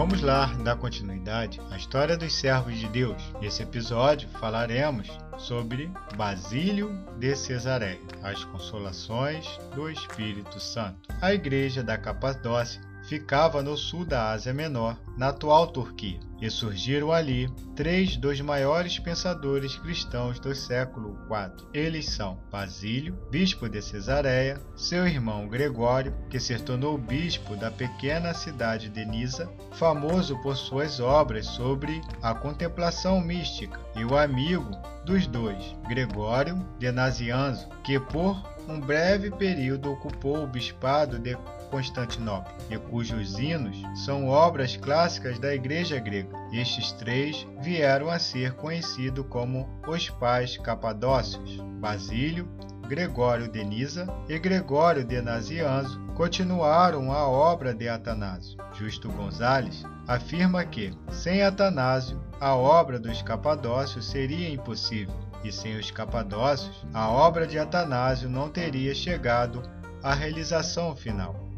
Vamos 0.00 0.22
lá 0.22 0.46
dar 0.64 0.76
continuidade 0.76 1.60
à 1.70 1.76
história 1.76 2.16
dos 2.16 2.32
servos 2.32 2.78
de 2.78 2.88
Deus. 2.88 3.22
Nesse 3.38 3.62
episódio 3.62 4.30
falaremos 4.30 5.10
sobre 5.36 5.92
Basílio 6.16 6.90
de 7.18 7.36
Cesareia, 7.36 8.00
as 8.22 8.42
consolações 8.44 9.46
do 9.74 9.90
Espírito 9.90 10.58
Santo. 10.58 11.10
A 11.20 11.34
igreja 11.34 11.82
da 11.82 11.98
Capadócia 11.98 12.80
ficava 13.10 13.60
no 13.60 13.76
sul 13.76 14.04
da 14.04 14.30
Ásia 14.30 14.54
Menor, 14.54 14.96
na 15.16 15.30
atual 15.30 15.66
Turquia, 15.66 16.20
e 16.40 16.48
surgiram 16.48 17.10
ali 17.10 17.50
três 17.74 18.16
dos 18.16 18.40
maiores 18.40 19.00
pensadores 19.00 19.74
cristãos 19.74 20.38
do 20.38 20.54
século 20.54 21.18
IV. 21.28 21.66
Eles 21.74 22.08
são 22.08 22.38
Basílio, 22.52 23.18
bispo 23.28 23.68
de 23.68 23.82
Cesareia, 23.82 24.60
seu 24.76 25.08
irmão 25.08 25.48
Gregório, 25.48 26.14
que 26.30 26.38
se 26.38 26.56
tornou 26.60 26.96
bispo 26.96 27.56
da 27.56 27.68
pequena 27.68 28.32
cidade 28.32 28.88
de 28.88 29.04
Nisa, 29.04 29.50
famoso 29.72 30.40
por 30.40 30.56
suas 30.56 31.00
obras 31.00 31.46
sobre 31.46 32.00
a 32.22 32.32
contemplação 32.32 33.20
mística, 33.20 33.80
e 33.96 34.04
o 34.04 34.16
amigo 34.16 34.70
dos 35.04 35.26
dois, 35.26 35.74
Gregório 35.88 36.64
de 36.78 36.92
Nazianzo, 36.92 37.68
que 37.82 37.98
por 37.98 38.40
um 38.68 38.78
breve 38.78 39.32
período 39.32 39.90
ocupou 39.90 40.44
o 40.44 40.46
bispado 40.46 41.18
de 41.18 41.36
Constantinopla, 41.70 42.52
e 42.68 42.76
cujos 42.76 43.38
hinos 43.38 43.80
são 44.04 44.28
obras 44.28 44.76
clássicas 44.76 45.38
da 45.38 45.54
Igreja 45.54 45.98
grega. 45.98 46.36
Estes 46.52 46.92
três 46.92 47.46
vieram 47.60 48.10
a 48.10 48.18
ser 48.18 48.54
conhecidos 48.54 49.24
como 49.28 49.68
os 49.86 50.10
pais 50.10 50.56
capadócios, 50.56 51.56
Basílio, 51.80 52.48
Gregório 52.88 53.48
de 53.48 53.64
Nisa 53.64 54.06
e 54.28 54.36
Gregório 54.36 55.04
de 55.04 55.22
Nazianzo 55.22 56.00
continuaram 56.16 57.12
a 57.12 57.28
obra 57.28 57.72
de 57.72 57.88
Atanásio. 57.88 58.58
Justo 58.74 59.08
Gonzales 59.12 59.84
afirma 60.08 60.64
que, 60.64 60.92
sem 61.12 61.42
Atanásio, 61.42 62.20
a 62.40 62.56
obra 62.56 62.98
dos 62.98 63.22
capadócios 63.22 64.10
seria 64.10 64.50
impossível, 64.50 65.14
e 65.44 65.52
sem 65.52 65.76
os 65.76 65.90
capadócios, 65.92 66.84
a 66.92 67.08
obra 67.08 67.46
de 67.46 67.58
Atanásio 67.60 68.28
não 68.28 68.48
teria 68.48 68.92
chegado 68.92 69.62
à 70.02 70.12
realização 70.12 70.96
final 70.96 71.49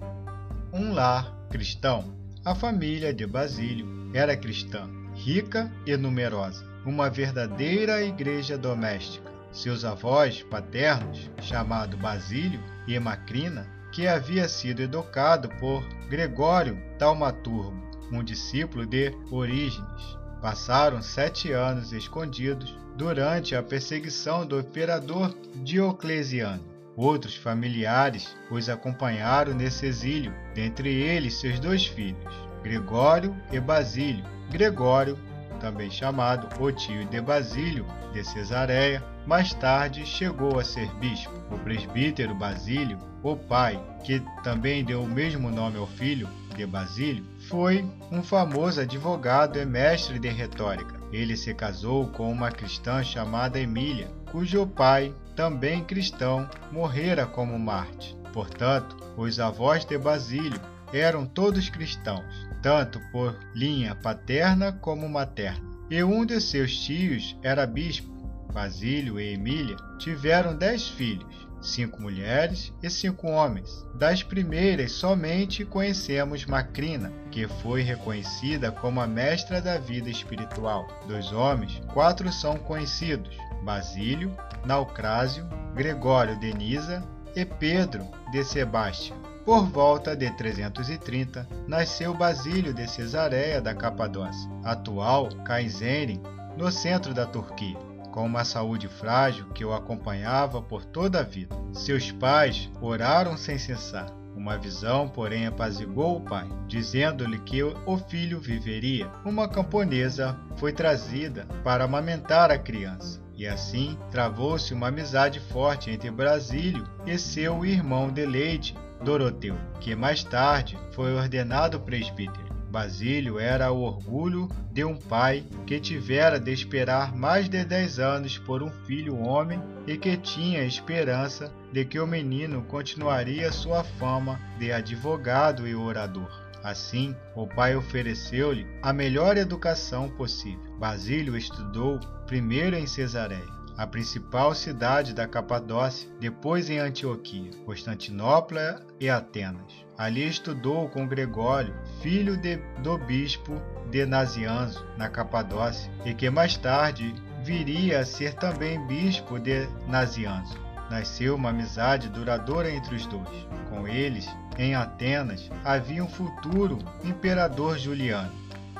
um 0.73 0.95
lar 0.95 1.31
cristão. 1.51 2.17
A 2.45 2.55
família 2.55 3.13
de 3.13 3.27
Basílio 3.27 4.11
era 4.15 4.37
cristã, 4.37 4.89
rica 5.15 5.71
e 5.87 5.97
numerosa, 5.97 6.65
uma 6.87 7.11
verdadeira 7.11 8.03
igreja 8.03 8.57
doméstica. 8.57 9.31
Seus 9.53 9.85
avós 9.85 10.43
paternos, 10.43 11.31
chamado 11.43 11.97
Basílio 11.99 12.61
e 12.89 12.99
Macrina, 12.99 13.69
que 13.93 14.09
havia 14.09 14.49
sido 14.49 14.81
educado 14.81 15.51
por 15.61 15.87
Gregório 16.09 16.83
Taumaturgo, 16.99 17.77
um 18.11 18.25
discípulo 18.25 18.87
de 18.87 19.15
Orígenes, 19.31 20.17
passaram 20.41 21.03
sete 21.03 21.53
anos 21.53 21.93
escondidos 21.93 22.75
durante 22.97 23.55
a 23.55 23.63
perseguição 23.63 24.47
do 24.47 24.59
imperador 24.59 25.35
Diocleciano. 25.57 26.72
Outros 26.97 27.35
familiares 27.35 28.37
os 28.51 28.69
acompanharam 28.69 29.55
nesse 29.55 29.87
exílio, 29.87 30.33
dentre 30.55 30.91
eles 30.91 31.41
seus 31.41 31.59
dois 31.59 31.87
filhos, 31.87 32.35
Gregório 32.63 33.35
e 33.51 33.59
Basílio. 33.59 34.25
Gregório, 34.51 35.19
também 35.59 35.91
chamado 35.91 36.49
o 36.63 36.71
tio 36.71 37.05
de 37.07 37.21
Basílio 37.21 37.87
de 38.13 38.23
Cesareia, 38.23 39.03
mais 39.27 39.55
tarde 39.55 40.05
chegou 40.05 40.59
a 40.59 40.65
ser 40.65 40.93
bispo. 40.97 41.33
O 41.51 41.59
presbítero 41.59 42.35
Basílio, 42.35 42.99
o 43.23 43.37
pai, 43.37 43.81
que 44.05 44.21
também 44.43 44.85
deu 44.85 45.03
o 45.03 45.09
mesmo 45.09 45.51
nome 45.51 45.79
ao 45.79 45.87
filho 45.87 46.29
de 46.55 46.67
Basílio, 46.67 47.25
foi 47.49 47.85
um 48.11 48.23
famoso 48.23 48.81
advogado 48.81 49.59
e 49.59 49.65
mestre 49.65 50.19
de 50.19 50.29
retórica. 50.29 51.01
Ele 51.13 51.37
se 51.37 51.55
casou 51.55 52.09
com 52.09 52.31
uma 52.31 52.51
cristã 52.51 53.03
chamada 53.03 53.61
Emília, 53.61 54.11
cujo 54.31 54.67
pai 54.67 55.15
também 55.35 55.85
cristão, 55.85 56.49
morrera 56.71 57.27
como 57.27 57.59
Marte. 57.59 58.17
Portanto, 58.33 58.97
os 59.17 59.39
avós 59.39 59.85
de 59.85 59.99
Basílio 59.99 60.61
eram 60.93 61.27
todos 61.27 61.69
cristãos, 61.69 62.47
tanto 62.63 63.01
por 63.11 63.39
linha 63.55 63.95
paterna 63.95 64.73
como 64.73 65.09
materna. 65.09 65.71
E 65.91 66.03
um 66.03 66.25
de 66.25 66.41
seus 66.41 66.75
tios 66.75 67.37
era 67.43 67.67
bispo. 67.67 68.11
Basílio 68.53 69.19
e 69.19 69.33
Emília 69.33 69.77
tiveram 69.99 70.55
dez 70.57 70.87
filhos, 70.87 71.49
cinco 71.63 72.03
mulheres 72.03 72.73
e 72.83 72.91
cinco 72.91 73.29
homens. 73.29 73.87
Das 73.95 74.23
primeiras 74.23 74.93
somente 74.93 75.65
conhecemos 75.65 76.45
Macrina, 76.45 77.13
que 77.31 77.47
foi 77.47 77.83
reconhecida 77.83 78.73
como 78.73 79.01
a 79.01 79.07
mestra 79.07 79.63
da 79.63 79.79
vida 79.79 80.11
espiritual. 80.11 80.87
Dos 81.07 81.33
homens, 81.33 81.81
quatro 81.93 82.31
são 82.33 82.57
conhecidos: 82.57 83.37
Basílio, 83.63 84.37
Naucrásio, 84.65 85.49
Gregório 85.75 86.39
de 86.39 86.53
Nisa 86.53 87.03
e 87.35 87.45
Pedro 87.45 88.07
de 88.31 88.45
Sebastião. 88.45 89.17
Por 89.45 89.67
volta 89.67 90.15
de 90.15 90.31
330, 90.31 91.49
nasceu 91.67 92.15
Basílio 92.15 92.73
de 92.73 92.87
Cesareia 92.87 93.61
da 93.61 93.75
Capadócia, 93.75 94.49
atual 94.63 95.29
Kayseri, 95.45 96.21
no 96.57 96.71
centro 96.71 97.13
da 97.13 97.27
Turquia, 97.27 97.77
com 98.13 98.25
uma 98.25 98.45
saúde 98.45 98.87
frágil 98.87 99.47
que 99.47 99.65
o 99.65 99.73
acompanhava 99.73 100.63
por 100.63 100.85
toda 100.85 101.21
a 101.21 101.25
vida. 101.25 101.57
Seus 101.73 102.13
pais 102.13 102.71
oraram 102.81 103.37
sem 103.37 103.59
cessar. 103.59 104.07
Uma 104.37 104.57
visão, 104.57 105.09
porém, 105.09 105.47
apaziguou 105.47 106.17
o 106.17 106.21
pai, 106.21 106.49
dizendo-lhe 106.67 107.39
que 107.41 107.63
o 107.63 107.99
filho 108.09 108.39
viveria. 108.39 109.11
Uma 109.25 109.49
camponesa 109.49 110.39
foi 110.57 110.73
trazida 110.73 111.47
para 111.65 111.85
amamentar 111.85 112.51
a 112.51 112.59
criança. 112.59 113.21
E 113.35 113.47
assim 113.47 113.99
travou-se 114.11 114.73
uma 114.73 114.89
amizade 114.89 115.41
forte 115.41 115.91
entre 115.91 116.11
Brasílio 116.11 116.87
e 117.07 117.19
seu 117.19 117.65
irmão 117.65 118.11
de 118.11 118.25
leite, 118.25 118.77
Doroteu, 119.03 119.57
que 119.81 119.97
mais 119.97 120.23
tarde 120.23 120.79
foi 120.93 121.13
ordenado 121.15 121.81
presbítero. 121.81 122.52
Basílio 122.73 123.39
era 123.39 123.71
o 123.71 123.83
orgulho 123.83 124.49
de 124.73 124.83
um 124.83 124.97
pai 124.97 125.45
que 125.67 125.79
tivera 125.79 126.41
de 126.41 126.51
esperar 126.51 127.15
mais 127.15 127.47
de 127.47 127.63
dez 127.67 127.99
anos 127.99 128.39
por 128.39 128.63
um 128.63 128.71
filho 128.87 129.15
homem 129.19 129.63
e 129.87 129.99
que 129.99 130.17
tinha 130.17 130.65
esperança 130.65 131.53
de 131.71 131.85
que 131.85 132.01
o 132.01 132.07
menino 132.07 132.63
continuaria 132.63 133.53
sua 133.53 133.85
fama 133.85 134.41
de 134.59 134.73
advogado 134.73 135.69
e 135.69 135.75
orador. 135.75 136.31
Assim, 136.65 137.15
o 137.37 137.47
pai 137.47 137.77
ofereceu-lhe 137.77 138.67
a 138.81 138.91
melhor 138.91 139.37
educação 139.37 140.09
possível. 140.09 140.75
Basílio 140.79 141.37
estudou 141.37 142.01
primeiro 142.27 142.75
em 142.75 142.87
Cesareia, 142.87 143.62
a 143.77 143.87
principal 143.87 144.55
cidade 144.55 145.15
da 145.15 145.27
Capadócia, 145.27 146.09
depois 146.21 146.69
em 146.69 146.79
Antioquia, 146.79 147.51
Constantinopla 147.65 148.85
e 149.01 149.09
Atenas. 149.09 149.73
Ali 149.97 150.27
estudou 150.27 150.89
com 150.89 151.07
Gregório, 151.07 151.75
filho 152.01 152.37
de, 152.37 152.57
do 152.83 152.99
bispo 152.99 153.61
de 153.91 154.05
Nazianzo, 154.07 154.85
na 154.97 155.09
Capadócia, 155.09 155.91
e 156.05 156.15
que 156.15 156.31
mais 156.31 156.57
tarde 156.57 157.15
viria 157.45 158.01
a 158.01 158.05
ser 158.05 158.35
também 158.35 158.85
bispo 158.87 159.39
de 159.39 159.67
Nazianzo. 159.87 160.61
Nasceu 160.91 161.37
uma 161.37 161.51
amizade 161.51 162.09
duradoura 162.09 162.71
entre 162.71 162.95
os 162.95 163.07
dois. 163.07 163.47
Com 163.71 163.89
eles, 163.89 164.29
em 164.59 164.75
Atenas, 164.75 165.51
havia 165.65 166.05
um 166.05 166.09
futuro 166.09 166.79
imperador 167.03 167.79
Juliano, 167.79 168.33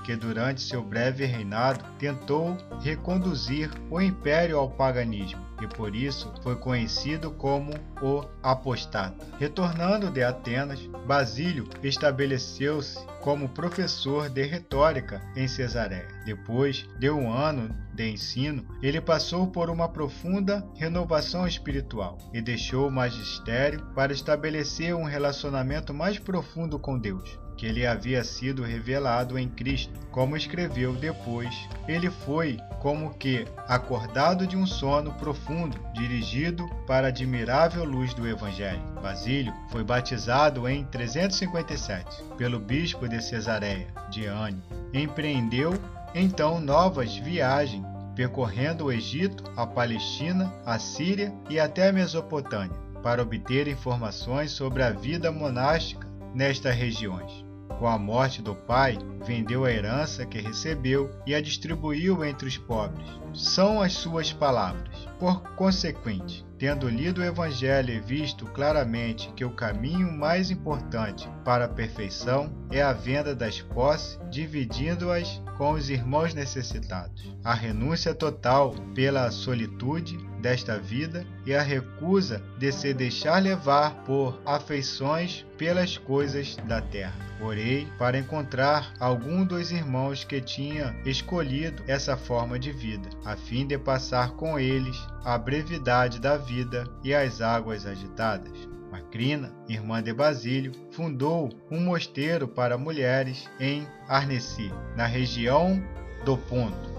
que 0.05 0.17
durante 0.17 0.61
seu 0.61 0.83
breve 0.83 1.25
reinado 1.25 1.85
tentou 1.99 2.57
reconduzir 2.81 3.71
o 3.91 4.01
império 4.01 4.59
ao 4.59 4.71
paganismo 4.71 5.53
e 5.63 5.67
por 5.67 5.95
isso 5.95 6.33
foi 6.43 6.57
conhecido 6.57 7.31
como 7.31 7.73
o 8.03 8.25
apostata. 8.43 9.25
Retornando 9.39 10.11
de 10.11 10.23
Atenas, 10.23 10.81
Basílio 11.07 11.69
estabeleceu-se 11.83 12.99
como 13.21 13.49
professor 13.49 14.29
de 14.29 14.43
retórica 14.43 15.23
em 15.37 15.47
Cesareia. 15.47 16.09
Depois 16.25 16.89
de 16.99 17.09
um 17.09 17.33
ano 17.33 17.73
de 17.95 18.11
ensino, 18.11 18.67
ele 18.83 19.01
passou 19.01 19.47
por 19.47 19.71
uma 19.71 19.89
profunda 19.89 20.67
renovação 20.75 21.47
espiritual 21.47 22.19
e 22.33 22.41
deixou 22.41 22.89
o 22.89 22.93
magistério 22.93 23.87
para 23.95 24.13
estabelecer 24.13 24.95
um 24.97 25.05
relacionamento 25.05 25.95
mais 25.95 26.19
profundo 26.19 26.79
com 26.79 26.99
Deus 26.99 27.42
que 27.63 27.71
lhe 27.71 27.87
havia 27.87 28.25
sido 28.25 28.65
revelado 28.65 29.39
em 29.39 29.49
Cristo. 29.49 29.95
Como 30.11 30.37
escreveu 30.37 30.95
depois, 30.95 31.55
ele 31.87 32.11
foi 32.11 32.59
como 32.81 33.15
que 33.15 33.47
acordado 33.69 34.49
de 34.49 34.57
um 34.57 34.67
sono 34.67 35.13
profundo, 35.13 35.79
dirigido 35.95 36.69
para 36.89 37.07
a 37.07 37.11
admirável 37.11 37.85
luz 37.85 38.13
do 38.15 38.27
Evangelho. 38.27 38.83
Basílio 39.01 39.55
foi 39.71 39.85
batizado 39.85 40.69
em 40.69 40.85
357 40.87 42.25
pelo 42.37 42.59
bispo 42.59 43.09
de 43.09 43.23
Cesareia, 43.23 43.87
Diane. 44.11 44.61
Empreendeu 44.93 45.73
então 46.17 46.61
novas 46.61 47.17
viagens 47.17 47.87
percorrendo 48.17 48.87
o 48.87 48.93
Egito, 48.93 49.45
a 49.57 49.65
Palestina, 49.65 50.53
a 50.67 50.81
Síria 50.81 51.33
e 51.49 51.61
até 51.61 51.91
a 51.91 51.93
Mesopotâmia, 51.93 52.77
para 53.05 53.23
obter 53.23 53.69
informações 53.69 54.51
sobre 54.51 54.83
a 54.83 54.91
vida 54.91 55.31
monástica 55.31 56.09
nestas 56.35 56.75
regiões. 56.75 57.52
Com 57.83 57.89
a 57.89 57.99
morte 57.99 58.41
do 58.41 58.55
pai, 58.55 58.97
vendeu 59.27 59.65
a 59.65 59.73
herança 59.73 60.25
que 60.25 60.41
recebeu 60.41 61.11
e 61.27 61.35
a 61.35 61.43
distribuiu 61.43 62.25
entre 62.25 62.47
os 62.47 62.57
pobres. 62.57 63.05
São 63.35 63.83
as 63.83 63.95
suas 63.95 64.33
palavras. 64.33 65.09
Por 65.19 65.43
consequente, 65.57 66.47
tendo 66.57 66.89
lido 66.89 67.21
o 67.21 67.25
Evangelho 67.25 67.93
e 67.93 67.99
visto 67.99 68.47
claramente 68.47 69.33
que 69.35 69.45
o 69.45 69.51
caminho 69.51 70.13
mais 70.13 70.49
importante 70.49 71.29
para 71.45 71.65
a 71.65 71.69
perfeição 71.69 72.53
é 72.71 72.81
a 72.81 72.93
venda 72.93 73.35
das 73.35 73.61
posses, 73.61 74.17
dividindo-as 74.31 75.43
com 75.59 75.73
os 75.73 75.91
irmãos 75.91 76.35
necessitados. 76.35 77.35
A 77.43 77.53
renúncia 77.53 78.15
total 78.15 78.77
pela 78.95 79.29
solitude 79.33 80.17
desta 80.43 80.77
vida 80.77 81.25
e 81.47 81.55
a 81.55 81.63
recusa 81.63 82.43
de 82.59 82.73
se 82.73 82.93
deixar 82.93 83.41
levar 83.41 84.03
por 84.05 84.43
afeições 84.45 85.47
pelas 85.57 85.97
coisas 85.97 86.57
da 86.67 86.83
terra. 86.83 87.15
Orei 87.41 87.89
para 87.99 88.19
encontrar 88.19 88.93
algum 89.01 89.45
dos 89.45 89.71
irmãos 89.71 90.25
que 90.25 90.41
tinha 90.41 90.95
escolhido 91.07 91.83
essa 91.87 92.17
forma 92.17 92.59
de 92.59 92.73
vida, 92.73 93.09
a 93.25 93.37
fim 93.37 93.67
de 93.67 93.79
passar 93.79 94.33
com 94.33 94.59
eles 94.59 94.97
a 95.25 95.39
brevidade 95.39 96.21
da 96.21 96.37
vida 96.37 96.85
e 97.03 97.15
as 97.15 97.41
águas 97.41 97.87
agitadas. 97.87 98.53
Macrina, 98.91 99.51
irmã 99.69 100.03
de 100.03 100.13
Basílio, 100.13 100.73
fundou 100.91 101.51
um 101.71 101.81
mosteiro 101.81 102.47
para 102.47 102.77
mulheres 102.77 103.49
em 103.59 103.87
Arnesi, 104.07 104.71
na 104.95 105.07
região 105.07 105.83
do 106.25 106.37
Ponto, 106.37 106.92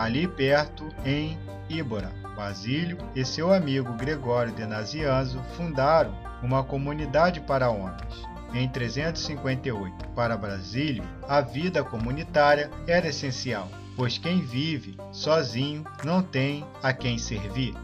ali 0.00 0.26
perto 0.26 0.88
em 1.04 1.38
Íbora. 1.68 2.10
Basílio 2.34 2.96
e 3.14 3.22
seu 3.22 3.52
amigo 3.52 3.92
Gregório 3.92 4.50
de 4.50 4.64
Nazianzo 4.64 5.42
fundaram 5.58 6.14
uma 6.42 6.64
comunidade 6.64 7.38
para 7.42 7.68
homens. 7.68 8.26
Em 8.54 8.66
358, 8.66 10.08
para 10.14 10.38
Basílio, 10.38 11.04
a 11.28 11.42
vida 11.42 11.84
comunitária 11.84 12.70
era 12.86 13.08
essencial, 13.08 13.68
pois 13.94 14.16
quem 14.16 14.40
vive 14.40 14.96
sozinho 15.12 15.84
não 16.02 16.22
tem 16.22 16.64
a 16.82 16.94
quem 16.94 17.18
servir. 17.18 17.74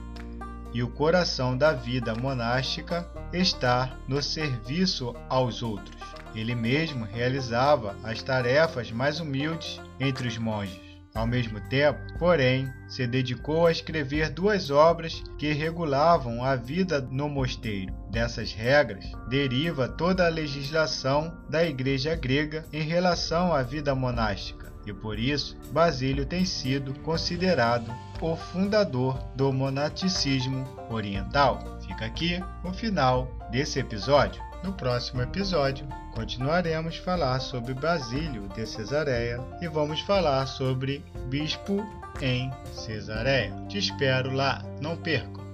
E 0.72 0.82
o 0.82 0.88
coração 0.88 1.54
da 1.54 1.74
vida 1.74 2.14
monástica 2.14 3.06
está 3.30 3.94
no 4.08 4.22
serviço 4.22 5.14
aos 5.28 5.62
outros. 5.62 5.94
Ele 6.34 6.54
mesmo 6.54 7.04
realizava 7.04 7.94
as 8.02 8.22
tarefas 8.22 8.90
mais 8.90 9.20
humildes 9.20 9.78
entre 10.00 10.26
os 10.26 10.38
monges. 10.38 10.95
Ao 11.16 11.26
mesmo 11.26 11.58
tempo, 11.58 11.98
porém, 12.18 12.70
se 12.86 13.06
dedicou 13.06 13.66
a 13.66 13.72
escrever 13.72 14.28
duas 14.28 14.70
obras 14.70 15.24
que 15.38 15.50
regulavam 15.50 16.44
a 16.44 16.54
vida 16.54 17.00
no 17.10 17.26
mosteiro. 17.26 17.94
Dessas 18.10 18.52
regras 18.52 19.10
deriva 19.26 19.88
toda 19.88 20.26
a 20.26 20.30
legislação 20.30 21.34
da 21.48 21.64
Igreja 21.64 22.14
grega 22.14 22.66
em 22.70 22.82
relação 22.82 23.54
à 23.54 23.62
vida 23.62 23.94
monástica, 23.94 24.70
e 24.86 24.92
por 24.92 25.18
isso 25.18 25.56
Basílio 25.72 26.26
tem 26.26 26.44
sido 26.44 26.92
considerado 27.00 27.90
o 28.20 28.36
fundador 28.36 29.18
do 29.34 29.50
monasticismo 29.52 30.66
oriental. 30.90 31.78
Fica 31.86 32.04
aqui 32.04 32.40
o 32.62 32.72
final 32.74 33.26
desse 33.50 33.78
episódio. 33.78 34.45
No 34.62 34.72
próximo 34.72 35.22
episódio, 35.22 35.86
continuaremos 36.14 36.96
falar 36.96 37.40
sobre 37.40 37.74
Basílio 37.74 38.48
de 38.48 38.66
Cesareia 38.66 39.40
e 39.60 39.68
vamos 39.68 40.00
falar 40.00 40.46
sobre 40.46 41.04
bispo 41.28 41.84
em 42.20 42.50
Cesareia. 42.72 43.54
Te 43.68 43.78
espero 43.78 44.32
lá, 44.32 44.62
não 44.80 44.96
percam! 44.96 45.46